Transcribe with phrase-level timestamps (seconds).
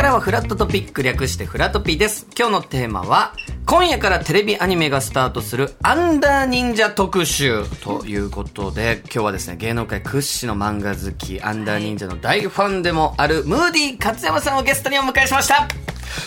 [0.00, 2.26] からはフラットトピック略してフラトピです。
[2.34, 3.34] 今日のテーマは、
[3.66, 15.68] 今夜からテレビアニメがスタートするアンダー忍者特集ということで、今日はですね、芸能界屈指の漫画好き、アンダー忍者の大ファンでもある、ムーディ勝山さんをゲストにお迎えしました。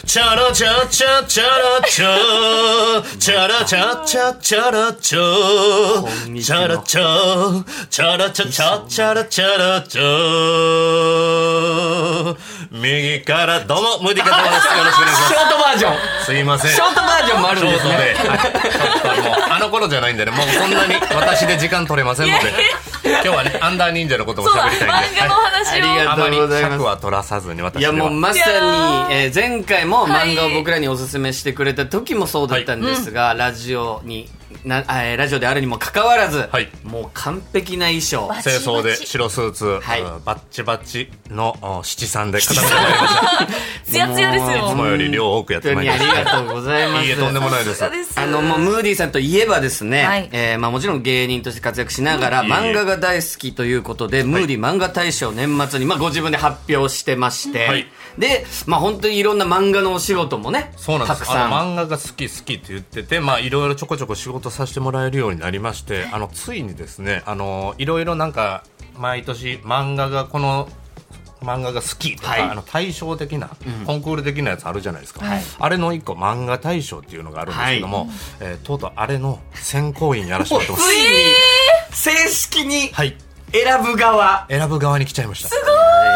[0.05, 10.03] チャラチャチャチャラチャチャラチャチャチャラチャチャラチャチャラチャチャチャラチャラチャ
[12.73, 14.65] 右からどうもムーディカタマです。
[14.75, 15.93] よろしくお願いしショートバージョン。
[15.93, 16.71] ますすいません。
[16.71, 18.15] ショートバージョンもあるんですね。
[18.17, 20.31] ショートで、はい、ちょっともうあの頃じゃないんでね。
[20.31, 22.51] もうそんなに私で時間取れませんので。
[23.03, 25.21] 今日はねアンダー忍者のことも喋りたいんで。
[25.21, 26.71] 漫画の話を、ありがあまりとうございます。
[26.73, 28.39] 尺は取らさずに私いやもうまさ
[29.09, 30.55] にえー前回も漫画をはい。
[30.55, 34.27] 僕らにおすすめしてくれた時もそうだったんですが、ラジオに
[34.63, 36.69] な、えーラジオであるにもかかわらず、はい。
[36.83, 38.27] もう完璧な衣装。
[38.27, 40.01] バ清掃で白スーツ、はい。
[40.01, 43.47] うんバッチバチのお七三で固めてまいりました
[43.93, 44.75] ツヤツヤですもういつよ。
[44.75, 46.19] もより量多くやってまいりました。
[46.19, 47.05] りがとうございます。
[47.05, 47.79] いいえとんでもないです。
[47.79, 48.19] そうです。
[48.19, 50.29] あのもうムーディさんといえばですね、はい。
[50.31, 57.87] えーまあ、もちろん芸人として活躍しながら、漫画が大好きということで、ムーディ漫画大賞年末に、まあ、ご自分で発表してまして、はい。
[58.17, 61.19] で、まあ、本当にいろんな漫画のお仕事もねそうなんです。
[61.19, 61.51] たくさん。
[61.51, 68.63] 漫画が好き好きって言っててまあいろいろちょこちょこ仕事させてもらえるようになりましてあのついにですねあのいろいろなんか
[68.97, 70.69] 毎年漫画がこの
[71.43, 72.41] 漫画が好きとか、はい。
[72.41, 73.49] あの対照的な、
[73.85, 75.43] コンクール的なやつあるじゃないですか、はい。
[75.59, 80.89] あれの一個漫画大賞っていうのがあるんですけども、えーとうとうあれの選考員やらせてもらってます。
[80.89, 81.05] ついに
[81.91, 83.15] 正式にはい。
[83.51, 85.49] 選ぶ側、選ぶ側に来ちゃいました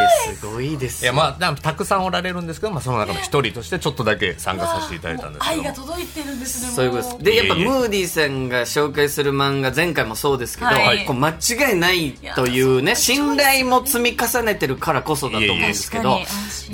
[0.01, 6.67] えーすごいですいやまあだたくさんおられるんですけど、まあ、その中の一人としてちょっとだけ参加させていただいたんですけど愛もが届いてるんですね。
[6.69, 7.13] そういうことです。
[7.15, 11.05] もでやっぱムーディーさんが紹介する漫画前回もそうですけど、はい。
[11.05, 16.19] こう間違いないというね信頼も積み重ねてるからこそだと思うんですけど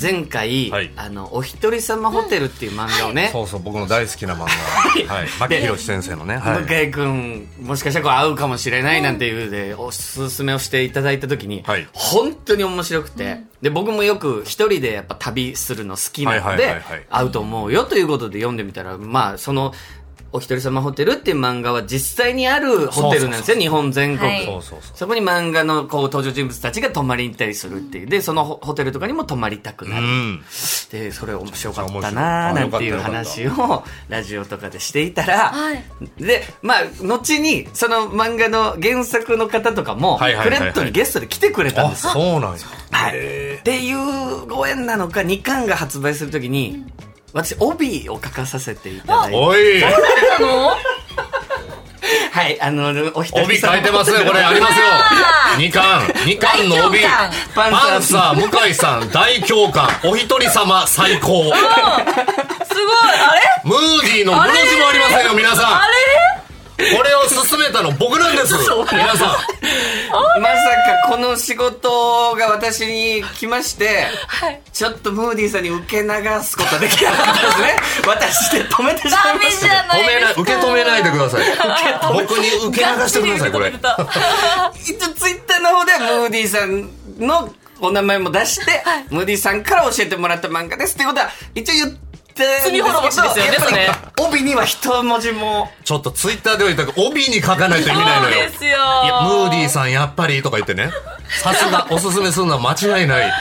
[0.01, 0.91] 前回、はい。
[0.95, 5.13] あの「お一人様ホテル」っていう漫画をね、そうそう僕の大好きな漫画。
[5.13, 5.27] はい。
[5.39, 11.87] 牧宏先生のね、はい、向井君もしかしたらこう合うかもしれないなんていうでおすすめをしていただいた時に、はい。
[11.93, 13.12] 本当に面白くて、
[13.61, 17.05] で僕もよく一人でやっぱ旅するの好きなのではいはいはいはい。
[17.09, 19.73] 合うと思うよということで読んでみたらまあその
[20.33, 24.29] お一人様ホテルっていう漫画は実際にあるホテルなんですよ、日本全国。
[24.29, 24.61] はい。
[24.95, 28.07] そこに漫画のこう登場人物たちが泊まりに行ったりするっていう。
[28.07, 30.07] で、そのホホテルとかにも泊まりたくなる。
[30.07, 30.43] うん。
[30.91, 35.83] で、それ面白かったなーあなんていう話をラジオとかでしていたら、はい。
[36.17, 40.57] で、まあ、後にその漫画の原作の方とかも、はいはいはいはい。
[40.59, 42.13] フレットにゲストで来てくれたんあですよ。
[42.13, 42.57] そうなんや。
[42.91, 43.11] はい。
[43.13, 46.85] へっていうご縁なのか、2巻が発売するときに、
[47.33, 49.81] 私、帯を書かさせていただいて、ーおい。
[52.31, 54.85] はい、あの、お一帯書いてますよこれありますよ。
[55.57, 55.83] 二巻。
[56.25, 56.99] 二巻の帯。
[57.55, 59.09] パンサー向井さん。
[59.13, 59.89] 大共感。
[60.03, 61.43] お一人様最高。
[61.43, 61.55] すごい。
[61.55, 63.41] あれ？
[63.63, 65.65] ムーディーのブの字もありませんよ皆さん。
[65.65, 66.32] あれ？
[66.77, 68.53] これを進めたの僕なんです。
[68.91, 70.41] 皆さん。
[70.41, 70.55] まさ
[71.03, 74.61] かこの仕事が私に来まして、はい。
[74.71, 76.09] ちょっとムーディーさんに受け流
[76.43, 77.75] すことできなかったですね。
[78.07, 79.87] 私で止めてしまいましダメじゃた。
[79.87, 80.11] ないですか。
[80.11, 81.03] 止めない受け止めない。
[81.03, 81.43] でください
[82.13, 83.51] 僕に受け流してください。
[83.51, 83.73] これ
[84.85, 93.89] 一応ツイッターの方ではムーディーさんのお名前も出して、ムーディーさんから教えてもらった漫画ですっていうことは一応言って罪滅ぼしですよねやっぱりそれ
[94.27, 95.69] 帯には一文字も。
[95.83, 98.35] ちょっとツイッターでは言ったけど帯に書かないと意味ないのよ。
[98.35, 98.71] そうですよ。
[98.71, 98.73] い
[99.07, 100.91] やムーディーさんやっぱりとか言ってね。
[101.41, 103.31] さすが おすすめするのは間違いない。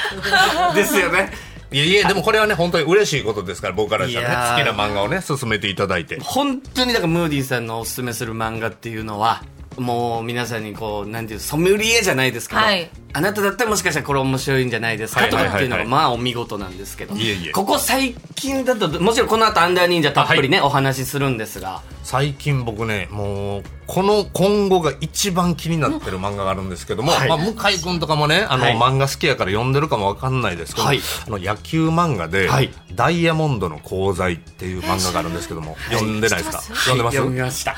[0.74, 1.32] ですよね。
[1.70, 4.64] いやいやでもこれはね本当に嬉しいことですから僕からしたらね。
[4.64, 6.18] 好きな漫画をね進めていただいて。
[6.20, 9.42] 本当にだからムーディーさんのおすすめする漫画っていうのは
[9.78, 12.90] もう皆さんにこうなんていうソムリエじゃないですけど、はい。
[13.14, 15.50] あなただったらもしかしたらこれ面白いんじゃないですかはいはいはいはい。
[15.50, 17.52] とかっていうのがまあお見事なんですけど、いえいえ。
[17.52, 21.82] ここ最近だともちろんこの後アンダー忍者たっぷりね、お話しするんですが。
[22.04, 27.28] 最近僕ねもうこの今後が一番気になってる漫画があるんですけども、はい。
[27.28, 28.76] まあ、向井君とかもねあの、はい。
[28.76, 31.00] 漫画好きやから読んでるかもわかんないですけど、はい。
[31.26, 32.70] あの野球漫画で、はい。
[32.94, 36.60] ダイヤモンドの功罪」っていう漫画があるんですけども、読んでないですか？
[36.60, 37.16] 読んでます？
[37.16, 37.76] 読みました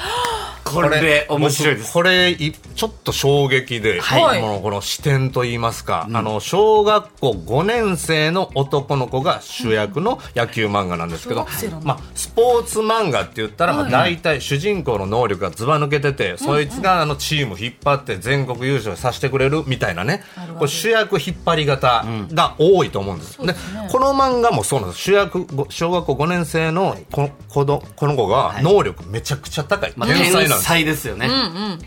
[0.75, 1.87] これ面白いです。
[1.87, 4.43] 僕これいちょっと衝撃で、はい。
[4.43, 11.87] もうこの視点といいますか、あの小学校5年生の男の子が主役の野球漫画なんですけど、小学生なんだ。
[11.87, 20.23] まあ、スポーツ漫画って言ったら、まあ、大体主人公の能力がずば抜けてて、そいつがあのチーム引っ張って全国優勝させてくれるみたいなね。
[20.59, 23.55] これ主役引っ張り型が多いと思うんです、で
[23.91, 25.03] この漫画もそうなんです。
[25.03, 31.28] 主役ご小学校5年生のここのこの子が能力めちゃくちゃ高い、まあ、天才なんです天才ですよね、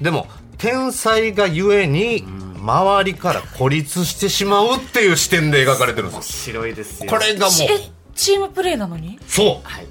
[0.02, 0.28] でも
[0.58, 2.24] 天才がゆえに
[2.60, 7.58] 周りから孤立してしまうっていう視点で描かれてるんです白いですこれがもう。
[7.70, 9.20] えチームプレーなのに？
[9.28, 9.68] そう。
[9.68, 9.88] はい。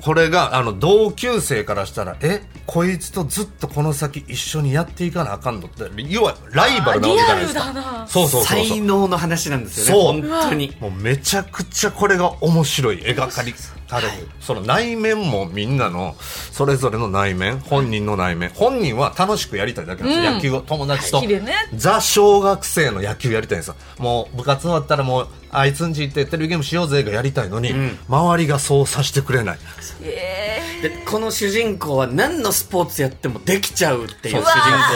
[0.00, 7.82] これがあの同級生からしたらえこいつとずっとこの先一緒にやっていかなあかんのって要はライバルなわけじゃないですあリアルだな。
[7.82, 8.66] かそうそうそうそう。
[8.68, 10.22] 才能の話なんですよね。
[10.22, 10.30] そう。
[10.30, 10.76] 本当に。
[10.78, 13.52] もうめちゃくちゃこれが面白い描かれ
[13.88, 16.16] たれる、その内面もみんなの
[16.52, 18.50] それぞれの内面本人の内面。
[18.50, 21.20] 本人は楽しくやりたいだけなんですよ、野球を友達と。
[21.22, 21.54] ね。
[21.74, 23.76] ザ小学生の野球やりたいんですよ。
[23.98, 27.72] もう部活終わったらもうあいつんち行ってテレビゲームしようぜがやりたいのに、
[28.08, 29.58] 周りがそうさせてくれない。
[30.02, 34.50] えでこの主人公は何のスポーツやってもできちゃうっていう主人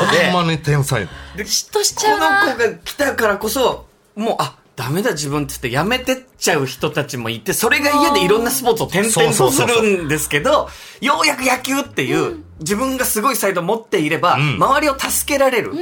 [0.06, 0.30] 公で。
[0.30, 1.08] ほんまに天才。
[1.36, 10.70] で嫉妬しちゃうこなの子が来たからこそもうあダメだ自分っつってやめてっちゃう人たちもいてそれが嫌でいろんなスポーツを転々とするんですけど
[11.02, 14.56] ようやく野球っていう、自分がすごいサイドを持っていれば、ん。
[14.56, 15.72] 周りを助けられる、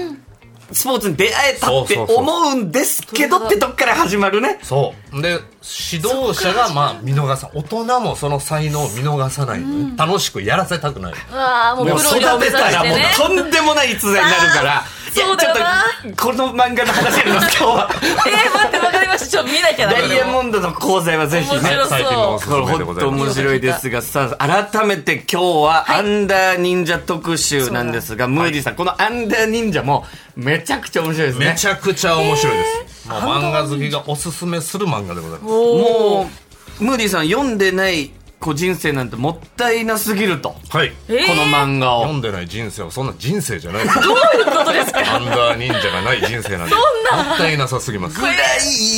[0.73, 4.59] スポーツに出会えたって思うんですけどってとこから始まるね。
[4.63, 5.23] そう。
[5.23, 5.41] で
[5.91, 9.69] 指導者がまあ見逃さ大人もその才能を見逃さないの。
[9.69, 11.13] ね、楽しくやらせたくない。
[11.13, 14.85] うもう育てたらもうとんでもない逸材になるから
[15.19, 15.85] そうだよな。
[16.03, 17.91] ちょっとこの漫画の話やります今日は。
[18.27, 19.27] えー、待ってわかりました。
[19.27, 21.61] ちょっと見なきゃなダイヤモンドの講座はぜひね。
[21.61, 30.07] 面白そう最近のおすすこれめでご本当ざいます面白いですがさあ改めて今日はアンダー忍者特集なんですが、ムーディさんこのアンダー忍者も
[30.37, 31.47] めちゃくちゃ面白いですね。
[31.51, 35.45] めちゃくちゃ面白いです、もう漫画好きがおすすめする漫画でございます。
[35.45, 36.31] も
[36.81, 40.93] うムーディさん読んでないこう人生なんてもったいなすぎると、はい。
[41.09, 41.27] えー？
[41.27, 42.03] この漫画を。
[42.03, 43.95] 読んでない人生はそんな人生じゃないです。
[44.01, 45.17] どういうことですか？
[45.17, 46.75] アンダー忍者がない人生なんで。
[46.75, 46.81] も
[47.35, 48.21] ったいなさすぎます。
[48.21, 48.37] ぐらい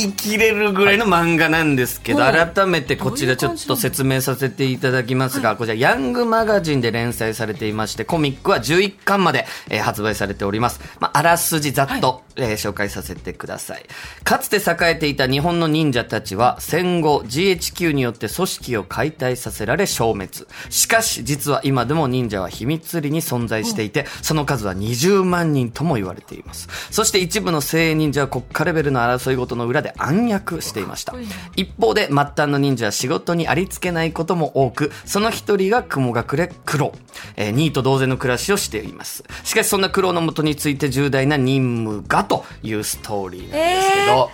[0.01, 2.51] 言い切れるぐらいの漫画なんですけど、はい。
[2.53, 10.79] 改めてこちらちょっと説明させていただきますが、こちらヤングマガジンで連載されていまして、コミックは11巻まで、えー発売されております。
[10.99, 13.85] まあ、あらすじざっと、えー紹介させてください。
[14.23, 20.31] かつて栄えていた日本の忍者たちは戦後 GHQ によって組織を解体させられ消滅。
[20.69, 26.67] しかし実は今でも忍者は秘密裏に存在していて、その数は20万人とも言われています。
[26.91, 31.13] そして一部の精鋭忍者は国家レベルの争いごとの裏で暗躍していました。
[31.55, 36.93] 一方で末端の忍者は仕事にありつけないことも多く、その一人が雲隠れ苦労。
[37.35, 39.23] えー、ニート同然の暮らしをしています。
[39.43, 44.31] しかしそんな苦労のもとについて重大な任務がというストーリーなんですけど、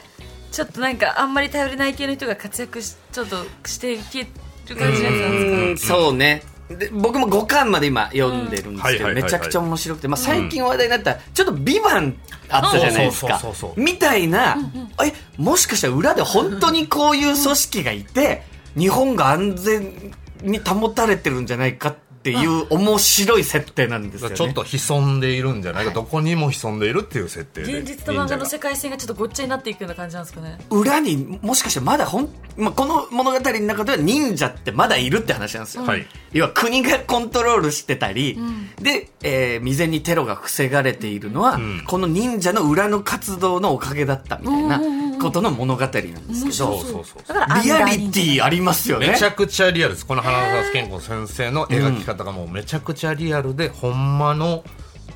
[0.52, 4.28] ちょっとなんかあんまり頼りない系の人が活躍しちょっとしていける
[4.75, 6.04] 感じのやつなんですかうーん。
[6.04, 6.44] そうね。
[6.69, 12.18] で僕も5巻まで今読んでるんですけど、めちゃくちゃ面白くて、まあ、最近話題になった、ちょっとビバン
[12.50, 13.40] あったじゃないですか。
[13.78, 14.58] みたいな、
[15.06, 18.44] え、もしかしたら裏で本当にこういう組織がいて、
[18.78, 22.00] 日本が安全に保たれてるんじゃないかって
[22.31, 24.35] いう面白い設定なんですよね。
[24.38, 25.85] ちょっと潜んでいるんじゃない？
[25.85, 30.57] か、どこにも潜んでいるっていう設定で現実と漫画の世界線がちょっとごっちゃになっていくような感じなんですかね。
[30.69, 36.06] 裏にもしかしてまだほん、まあ、この物語の中では忍者ってまだいるって話なんですよ、はい。
[36.33, 38.38] 要は国がコントロールしてたり、
[38.81, 41.83] で、えー未然にテロが防がれているのは、ん。
[41.88, 44.81] この忍者の裏の活動のおかげだったみたいな
[45.19, 46.01] ことの物語なんで
[46.34, 47.27] すけど、そうそうそう。
[47.27, 47.62] だから。
[47.62, 49.10] リアリティありますよね。
[49.10, 50.05] めちゃくちゃリアルです。
[50.05, 54.63] この花澤健吾先生の描き方がもうめちゃくちゃリアルで、ほんまの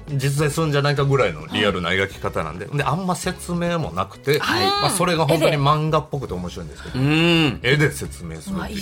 [0.10, 7.60] 実在するんじゃないかぐらいのリアルな描き方なんで,、であんま説明もなくて、まあ、それが本当に漫画っぽくて面白いんですけど、うん。
[7.64, 8.82] 絵で説明するってい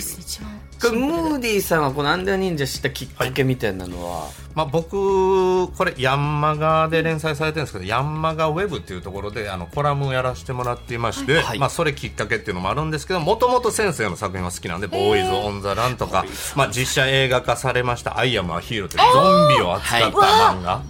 [0.92, 11.58] ムーディーさんはこのアンダー忍者知ったきっかけみたいなのは、まあ、僕これヤンマガで連載されてるんですけどヤンマガウェブっていうところであのコラムをやらせてもらっていまして、はい。
[11.58, 15.20] まあ、それきっかけっていうのもあるんですけどもともと先生の作品は好きなんで「ボー。
[15.20, 16.24] イズ・オン・ザ・ラン」とか、
[16.56, 20.82] まあ、実写映画化されました「アイ・アム・ア・ヒーロー」というゾンビを扱った漫画、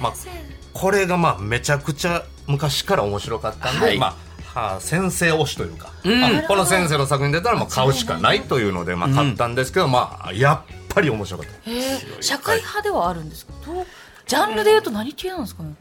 [0.00, 0.14] まあ、
[0.72, 3.98] これがまあめちゃくちゃ昔から面白かったんで、はい。
[3.98, 4.28] まあ
[4.60, 11.70] はあ先生推しというか、あこの先生の作品出たらもう買うしかないというので、まあ、買ったんですけど、まあ、やっぱり面白かった。
[11.70, 13.52] えー、社会派ではあるんですか？
[13.66, 13.86] どう？
[14.26, 15.74] ジャンルで言うと何系なんですかね？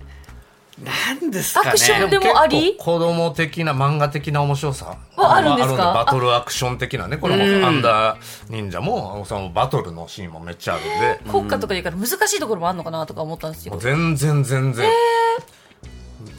[0.84, 1.70] なんですかね。
[1.70, 2.74] アクションでもあり？
[2.74, 4.98] 結構子供的な漫画的な面白さ。
[5.16, 5.76] はあるんですか？
[5.76, 7.18] まあバトルアクション的なね。
[7.18, 8.20] これもアンダー
[8.50, 11.32] 忍者もそのバトルのシーンもめっちゃあるんで。
[11.32, 13.76] 国家とかで言うから難しいところもあるのかなとか思ったんですよ。
[13.80, 14.88] 全然全然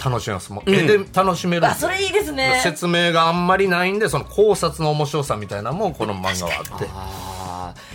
[0.05, 0.53] 楽しめます。
[0.53, 1.89] もう絵で楽しめるんですよ。
[1.89, 2.61] あそれいいですね。
[2.63, 6.87] 説明があんまりないんでその考察の面白さみたいなのもこの漫画はあって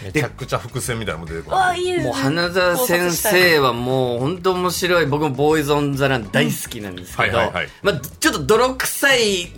[0.04, 2.04] めちゃくちゃ伏線みたいなのも出てくるわあいいですね。
[2.06, 5.06] もう花澤先生はもう本当面白い。
[5.06, 7.68] 僕もボーイズ・オン・ザ・ラン大好きなんですけど、うんはいはいはい。
[7.82, 9.52] まあ、ちょっと泥臭い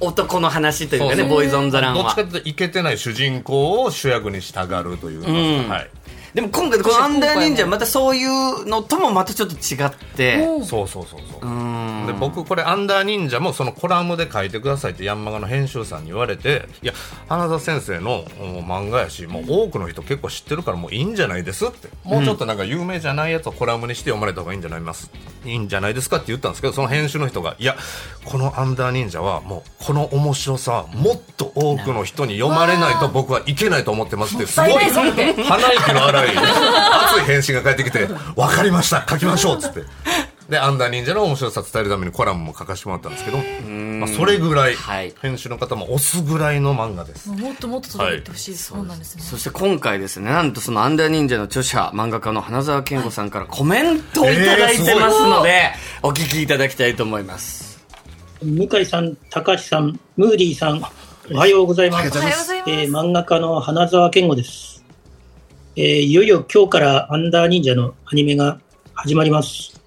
[0.00, 2.02] 男の話というかねボーイズ・オン・ザ・ランは。
[2.02, 5.68] どっちかというとイケてない主人公を主役にしたがるというか、ん。
[5.68, 5.90] はい
[6.36, 10.36] でも今回このアンダー忍者はまたそういうのともまたちょっと違って。
[10.44, 10.64] うん。
[10.66, 11.40] そうそうそうそう。
[11.40, 12.06] うん。
[12.06, 16.92] で僕これアンダー忍者もそのコラムで書いてくださいってヤンマガの編集さんに言われていや
[17.26, 21.88] 花田先生のお漫画やしもう多くの人結構知ってるからもういいんじゃないですって。
[22.04, 25.10] もうちょっとなんか有名じゃないやつをコラムにして読まれた方がいいんじゃないます。
[25.46, 27.76] いいんじゃないですかって言ったんですけどその編集の人がいや
[28.24, 38.06] このアンダー忍者はもうこの面白さはもっと多くの人に読まれないと僕はいけないと思ってますって すごい鼻息の荒い熱い返信が返ってきて
[38.36, 39.82] 「分かりました書きましょう」っつって。
[40.48, 45.12] で、アンダー忍者の面白さ伝えるためにコラムも書かせてもらったんですけど、まあ、それぐらい、はい。
[45.20, 47.28] 編集の方も押すぐらいの漫画です。
[47.30, 49.22] もっともっと届いてほしいです、そうなんですね。
[49.24, 57.84] そして今回ですね、なんとそのアンダー忍者の著者、漫画家の花澤健吾さんからコメントをいただいてますので、お聞きいただきたいと思います。
[58.40, 60.80] 向井さん、高橋さん、ムーディーさん、
[61.32, 62.16] おはようございます。
[62.16, 62.70] おはようございます。
[62.70, 64.75] えー漫画家の花澤健吾です、
[65.78, 68.58] えーいよいよ今日からアンダー忍者のアニメが
[68.94, 69.78] 始まります。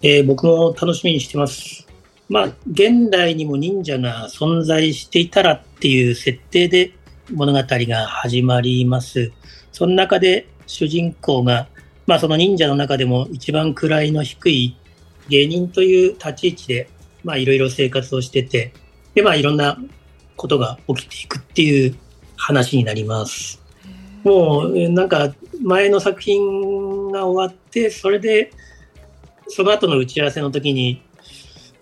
[0.00, 1.86] えー僕も楽しみにしてます。
[2.30, 6.92] まあ、現代にも忍者が存在していたらっていう設定で
[7.30, 9.32] 物語が始まります。
[9.70, 11.68] その中で主人公が、
[12.06, 14.74] まあその忍者の中でも一番位の低い
[15.28, 16.88] 芸人という立ち位置で、
[17.22, 18.72] まあいろいろ生活をしてて、
[19.14, 19.76] でまあいろんな
[20.36, 21.94] ことが起きていくっていう
[22.34, 23.63] 話になります。
[24.24, 28.50] もうなんか前の作品が終わって、それで
[29.48, 31.02] その後の打ち合わせの時に、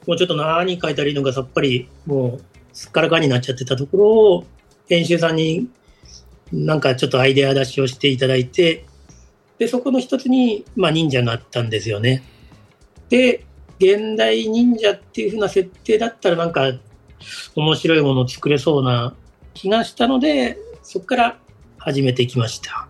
[0.07, 4.45] もうちょっと何書いたらいいのかさっぱりもうすっからかになっちゃってたところを
[4.89, 5.69] 編集さんに
[6.53, 8.85] なんかちょっとアイデア出しをしていただいて、
[9.59, 12.25] で、そこの一つに、まあ忍者があったんですよね。
[13.09, 13.45] で、
[13.79, 16.73] 現代忍者っていう風な設定だったらなんか
[17.55, 19.15] 面白いものを作れそうな
[19.55, 21.39] 気がしたので、そこから
[21.85, 22.87] 始めてきました。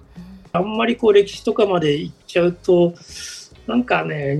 [0.52, 2.94] あんまりこう歴史とかまで行っちゃうと、
[3.66, 4.36] なんかね、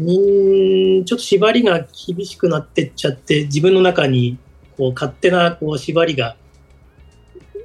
[1.06, 4.36] ちょっと縛りが厳しくなってっちゃって、自分の中に
[4.76, 6.36] こう勝手なこう縛りが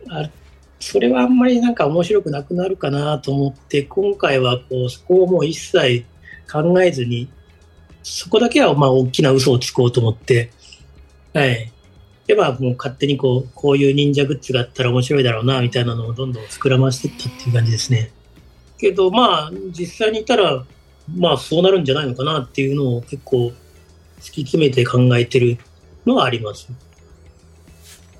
[0.10, 0.32] ある。
[0.80, 6.06] それはあんまりなんか面白くなくなるかなと思って、今回はこうそこをもう一切
[6.50, 7.28] 考えずに、
[8.02, 10.52] そこだけはまあ大きな嘘をつこうと思って、
[11.34, 11.74] はい。
[12.28, 18.12] で、まあもう勝手にこう、こういう忍者グッズがあったら面白いだろうな、みたいなのをどんどん膨らましていったっていう感じですね。
[18.78, 20.64] けどまあ、実際にいたら、
[21.16, 23.54] まあそうなるんじゃないのかなっていうのを結構
[24.20, 25.58] 突き詰めて考えてる
[26.06, 26.70] のはあります。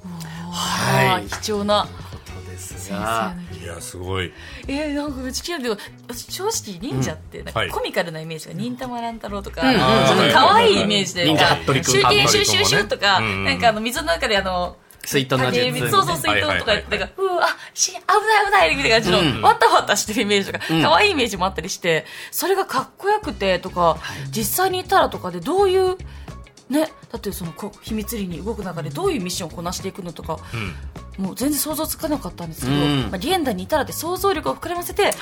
[0.04, 4.34] はい貴重なことです先が生のいや、すごい。
[4.68, 7.70] えー、なんかうち気になるけど私正直忍者ってなんはい。
[7.70, 9.70] かコミカルなイメージが忍たま乱太郎とか、うん。
[9.70, 11.84] うんちょっと可愛いイメージで、なんか服部君。
[11.84, 12.28] 集計服部君もね。
[12.28, 13.60] 収集集とか、なん。
[13.60, 19.42] かあの水の中であの水筒の竹術そうそう水筒とかやって、なんか、うわ、あ、し、危ない危ないみたいな感じうん。
[19.42, 20.82] の、わたわたしてるイメージとか、うん。
[20.84, 23.98] 可愛いイメージもあったりして、それがかっこよくてとか、
[24.32, 25.96] 実際にいたらとかでどういう、
[26.70, 30.76] ね、だってそのこ秘密裏に動く中でどういうミッションをこなしていくのとか、うん。
[31.18, 33.02] もう全然想像つかなかったんですけど、うん。
[33.04, 35.14] まあ、現代にいたらって想像力を膨らませて、はい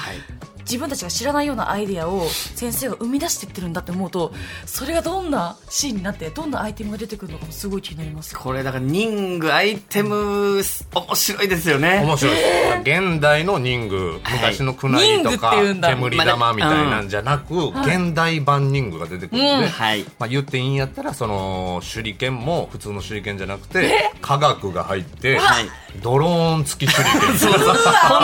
[0.65, 4.33] 自分たちが知らないようなアイデアを先生が生み出していってるんだって思うと
[4.65, 8.35] それがどんなシーンになってどんなアイテムが出てくるのかもすごい気になります。
[8.35, 10.61] これだから忍具アイテム
[10.93, 12.01] 面白いですよね。
[12.03, 12.35] 面白い。
[12.35, 12.79] です。
[12.81, 15.89] 現代の忍具、昔のくなりとか、忍具って言うんだ。
[15.89, 19.69] 煙玉みたいなんじゃなく、現代版忍具が出てくるんで、うん。
[19.69, 20.03] はい。
[20.19, 25.69] まあ、言っていいんやったらその手裏剣も普通の手裏剣じゃなくて科学が入ってはい
[26.01, 27.21] ドローン付き手裏剣。
[27.37, 27.73] そうそうそう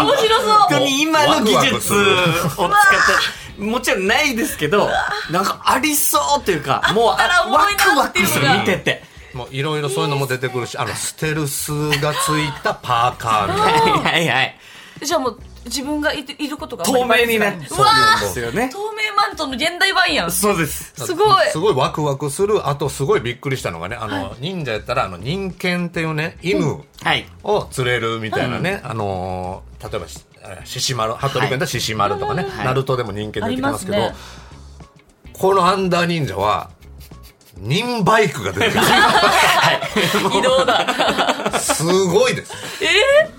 [0.06, 0.48] 面白そう。
[0.48, 1.94] 本当に今の技術
[2.32, 2.70] を使っ
[3.58, 4.90] てもちろんないですけど
[5.30, 9.12] なんかありそうというかもうあワクワクする見てて。
[9.34, 11.72] もういろいろそういうのも出てくるしあのステルス
[12.02, 13.92] がついたパーカーみたいな。
[13.92, 14.56] はいはいはい
[15.02, 18.70] じゃあもう自分がいていることが透明になってうわーですよね。
[18.72, 20.32] 透明マントの現代版やん。
[20.32, 20.94] すそうです。
[21.14, 21.48] ごい。
[21.52, 22.68] すごいワクワクする。
[22.68, 27.28] あとすごいびっくりしたのがねあの、忍者やったらあの忍犬っていうね犬はい。
[27.44, 30.06] を連れるみたいなね、あのー例えば
[30.64, 32.66] 獅子丸服部君だ獅子丸とかね、はい。
[32.66, 34.12] ナルトでも忍犬出てきますけど
[35.34, 36.70] このアンダー忍者は
[37.58, 38.82] 忍バイクが出てくる。
[40.40, 41.60] 移動だ。
[41.60, 42.54] すごいです。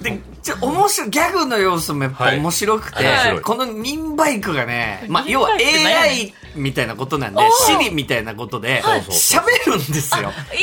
[0.02, 2.40] でちょ面白いギャグの要素もやっぱはい。
[2.40, 3.40] 面白くて、はい。
[3.40, 10.31] この忍バイクがね、まあ、忍要は AI みたいなことなんでシリみたいなことで喋るんですよ。
[10.52, 10.62] い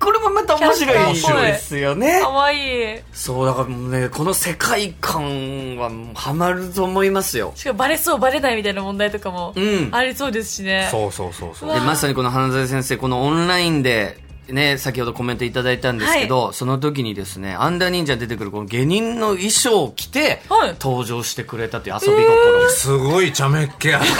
[0.00, 2.20] これもまた面白いですよね。
[2.20, 2.98] かわいい。
[3.12, 7.52] そうだからねこの世界観はハマると思いますよ。
[7.54, 9.90] しかもバレそうバレないみたいな問題とかもうん。
[9.92, 11.74] ありそうですしね、そうそうそうそう。
[11.74, 20.76] でまさにこの花澤先生このオンラインでね、先ほどコメントいただいたんですけど、その時にですね、アンダー忍者に出てくるこの芸人の衣装を着て、はい。
[20.80, 22.70] 登場してくれたという遊び心。
[22.70, 24.12] すごい茶目っ気あるす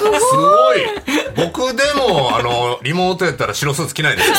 [0.00, 0.78] ごい。
[1.36, 4.32] 僕でもあのリモートやったら白スーツ着ないです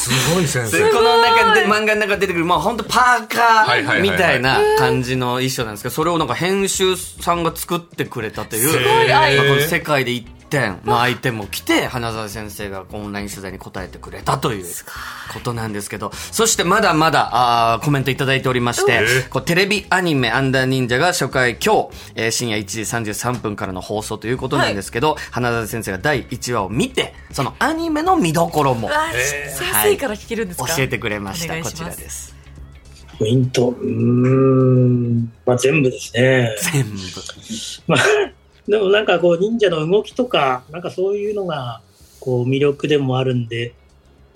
[0.00, 0.34] す。
[0.34, 0.84] ごい先生。
[0.84, 4.08] でこの中で漫画の中で出てくる、まあ本当パーカはいはいはいはい。
[4.08, 9.12] ーみたいな感じの衣装なんですけど、それをなんか編集さんが作ってくれたという、すごい。
[9.12, 14.64] 愛まあこの世界で一点のアイテムを着て、花澤先生がオンライン取材に答えてくれたという
[15.32, 17.30] ことなんですけど、そしてまだまだ
[17.74, 29.54] あーコメントいただいておりましてえ、こうテレビアニメアンダー忍者が初回今日、えー深夜1時33分からの放送ということなんですけど、花澤先生が第1話を見て、そのアニメの見どころもうわ先
[29.84, 31.62] 生から聞けるんですか、教えてくれました。
[31.62, 32.34] こちらです。
[33.18, 36.56] ポイント、うーん、まあ全部ですね。
[36.72, 36.96] 全部。
[37.86, 38.00] まあ、
[38.68, 41.80] でもなんかこう忍者の動きとか、なんかそういうのが
[42.20, 43.74] こう魅力でもあるんで、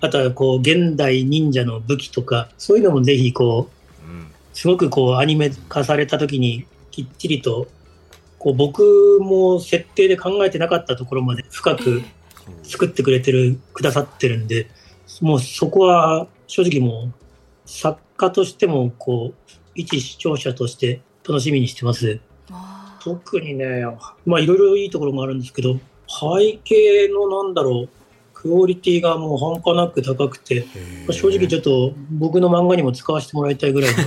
[0.01, 3.75] あとはこう現代忍者の武器とか、そういうのもぜひこう、
[4.53, 7.67] すごくこうアニメ化された時にきっちりと、
[8.39, 12.01] こう僕も設定で考えてなかったところまで深く
[12.63, 14.67] 作ってくれてる、くださってるんで、
[15.21, 17.13] もうそこは正直もう
[17.65, 22.19] 作家としてもこう、一視聴者として楽しみにしてます。
[23.05, 23.85] あ特にね、
[24.25, 27.89] まあいろいろいいところもあるんですけど、背景のなんだろう、
[28.33, 30.65] クオリティがもう半端なく高くて、
[31.07, 33.97] まあ正直ちょっと僕の漫画にも使わせてもらいたいぐらいの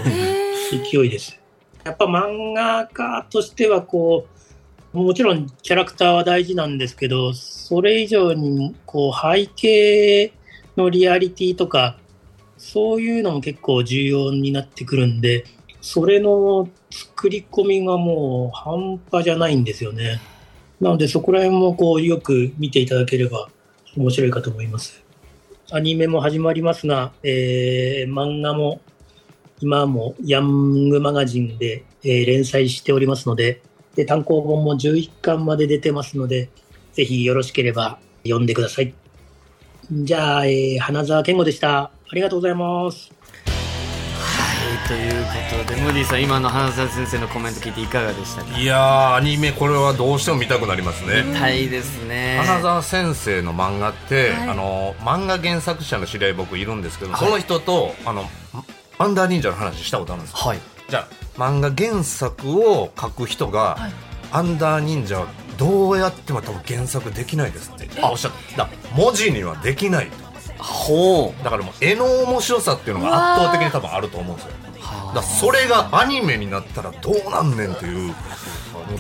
[0.91, 1.39] 勢いです。
[1.85, 4.27] やっぱ漫画家としてはこ
[4.95, 10.33] う、もちろんキャラクターは大事なんですけど、それ以上にこう背景
[10.77, 11.99] のリアリティとか、
[12.57, 15.45] そういうのも結構重要になってくるんで、
[15.81, 20.21] それの作り込みがもう半端じゃないんですよね。
[20.81, 23.49] なのでそこら辺もこうよく見ていただければ
[23.97, 25.03] 面白いかと思います。
[25.71, 28.81] アニメも始まりますが、えー漫画も
[29.61, 33.61] 今もヤングマガジンで、えー連載しておりますので
[33.97, 36.49] で、単行本も11巻まで出てますので、
[36.93, 38.95] ぜひよろしければ読んでください。
[39.91, 41.91] じゃあ、えー花澤健吾でした。
[42.11, 43.13] ありがとうございます。
[44.79, 48.59] はい、ということで、ムーディさん、今の花澤先生のコメント聞いていかがでしたか？
[48.59, 52.41] いやーアニメこれはどうしても見たくなりますね、たいですね。
[52.45, 54.49] 花澤先生の漫画って、はい。
[54.51, 57.21] あの漫画原作者の知り合い僕いるんですけど、はい。
[57.21, 58.25] その人とあの
[58.99, 60.39] アンダー忍者の話したことあるんですよ。
[60.39, 60.59] はい。
[60.89, 63.93] じゃあ漫画原作を書く人が、はい。
[64.31, 67.89] アンダー忍者はどうやっても多分原作できないですって。
[68.03, 68.69] おっしゃった。
[68.95, 70.11] 文字にはできない。
[70.59, 71.45] ほう。
[71.45, 74.53] だからもう絵の面白さっていうのが圧倒的に多分あると思うんですよ
[75.15, 78.15] だそれがアニメになったらどうなんねんっていう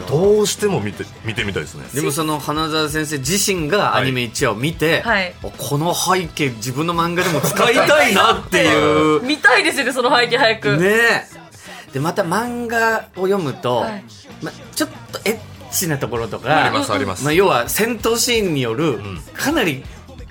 [0.09, 1.85] どうしても見て見てみたいですね。
[1.94, 5.35] でもその花澤先生自身がアニメ1話を見て、はい。
[5.42, 9.23] おこの背景自分の漫画でも使いたいなっていう。
[9.23, 10.87] 見たいですよねその背景早く、ね。
[10.87, 11.92] え。
[11.92, 14.05] で、また漫画を読むと、はい。
[14.42, 15.38] ま、ちょっとエッ
[15.71, 17.25] チなところとか、ありますあります。
[17.25, 19.21] まあ、要は戦闘シーンによる、ん。
[19.35, 19.85] かなり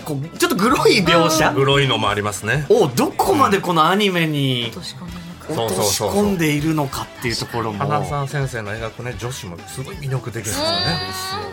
[0.05, 2.65] こうちょっとグロい描写黒いのもありますね。
[2.69, 6.25] をどこまでこのアニメに落とし込ん落としそうそうそう。
[6.25, 7.79] 込んでいるのかっていうところも。
[7.79, 10.71] 花澤先生の描くね女子もすごい魅力的ですよね。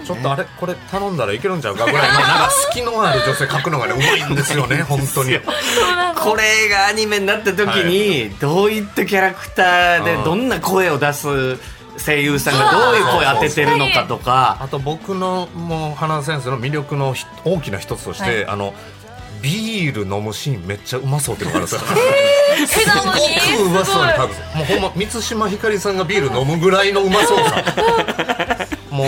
[0.05, 5.39] ちょっとあれこれ頼んだらいけるんちゃうかぐらいのなんか隙のある女性描くのがねうまいんですよね 本当に。
[5.39, 10.25] これがアニメになった時に、どういったキャラクターでうん。
[10.25, 11.59] どんな声を出す
[12.05, 14.57] 声優さんがどういう声当ててるのかとか。
[14.61, 18.47] あと僕のもう花先生の魅力のひ大きな一つとして、はい。
[18.47, 18.75] あの
[19.43, 21.99] ビール飲むシーンめっちゃうまそうっていうのがあるんですよ。
[21.99, 27.65] え すごくうまそうに書くんですよもうほんま満島ひかりさんがビール飲むぐらいのうまそうさ。
[28.91, 29.05] も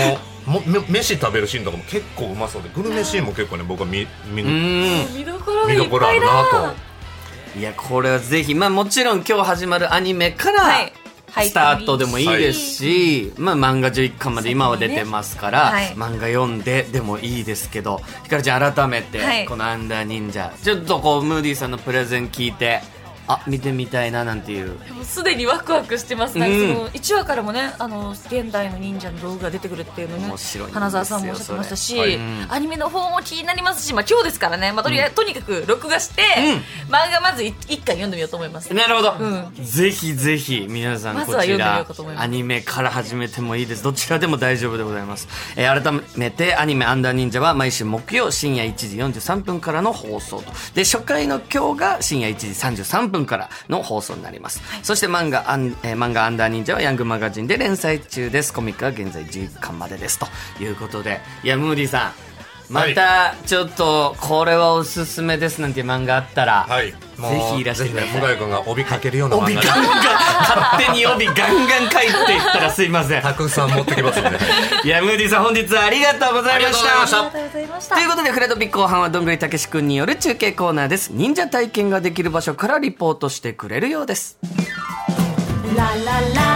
[0.47, 2.69] うもめ飯食べるシーンとかも結構うまそうで。
[2.75, 5.16] グルメシーンも結構ね僕は見見うーん。
[5.16, 6.45] 見どころが見いっぱいどころあるなだ。
[7.55, 10.92] といやこれはぜひまあもちろん今日始まるアニメから、はい。
[11.45, 15.88] スタートでもいいですし、まあ、漫画11巻まで今は出てますから、はい。
[15.88, 19.45] 漫画読んででもいいですけどひかるちゃん改めて、はい。
[19.45, 22.81] この「アンダー忍者」ちょっとこうムーディーさんのプレゼン聞いて
[23.29, 24.77] あ見てみたいななんていう。
[25.05, 26.51] すでにワクワクしてます、なん。
[26.51, 30.35] かその1話からもねあの現代の忍者の道具が出てくるっていうのね
[30.73, 32.17] 花澤さんもおっしゃってましたし、はい。
[32.17, 32.47] うん。
[32.49, 36.23] アニメの方も気になりますし、まあ、今日ですからね、まあ、とりあえずとにかく録画して、
[36.89, 38.73] 漫画まず一一巻読んでみようと思います。
[38.75, 39.65] なるほど、うん。
[39.65, 42.25] ぜひぜひ皆さんこちまずは読んでみよらうかと思います。
[42.25, 43.83] アニメから始めてもいいです。
[43.83, 50.53] どちらでも大丈夫でございます、えー改めてアニメ「アンダー忍者」は毎週木曜深夜1時43分からの放送と。
[50.75, 52.47] で初回の今日が深夜1時
[52.83, 58.53] 33分からの放送になります、そして漫画アン、えー漫画「アンダー忍者」はヤングマガジンで連載中です。
[58.53, 60.19] コミックは現在11巻までです。
[60.19, 60.27] と
[60.61, 62.13] いうことでいやムーディさん
[62.69, 67.23] またちょっとこれはおすすめですなんていう漫画あったら、はいぜ
[67.55, 69.89] ひいらしてくださいぜひね向井君が帯かけるような漫画帯感が
[70.39, 73.23] 勝手に帯ガンガン書いていったらすいません。
[73.23, 74.31] たくさん持ってきますね。
[74.85, 76.91] いや、ムーディさん本日はありがとうございました。
[76.91, 81.11] ありがとうございましたということで、フレドピ後半はどんぐりたけし君による中継コーナーです。
[81.13, 84.37] 忍者体験ができる場所からリポートしてくれるようです。
[85.75, 86.56] ラララ